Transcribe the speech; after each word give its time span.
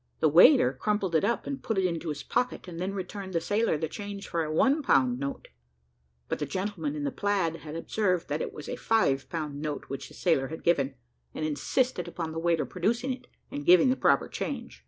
The 0.19 0.29
waiter 0.29 0.73
crumpled 0.73 1.13
it 1.13 1.23
up 1.23 1.45
and 1.45 1.61
put 1.61 1.77
it 1.77 1.85
into 1.85 2.09
his 2.09 2.23
pocket, 2.23 2.67
and 2.67 2.79
then 2.79 2.95
returned 2.95 3.33
the 3.33 3.39
sailor 3.39 3.77
the 3.77 3.87
change 3.87 4.27
for 4.27 4.43
a 4.43 4.51
one 4.51 4.81
pound 4.81 5.19
note: 5.19 5.49
but 6.27 6.39
the 6.39 6.47
gentleman 6.47 6.95
in 6.95 7.03
the 7.03 7.11
plaid 7.11 7.57
had 7.57 7.75
observed 7.75 8.27
that 8.27 8.41
it 8.41 8.51
was 8.51 8.67
a 8.67 8.75
five 8.77 9.29
pound 9.29 9.61
note 9.61 9.83
which 9.89 10.07
the 10.07 10.15
sailor 10.15 10.47
had 10.47 10.63
given, 10.63 10.95
and 11.35 11.45
insisted 11.45 12.07
upon 12.07 12.31
the 12.31 12.39
waiter 12.39 12.65
producing 12.65 13.13
it, 13.13 13.27
and 13.51 13.63
giving 13.63 13.91
the 13.91 13.95
proper 13.95 14.27
change. 14.27 14.79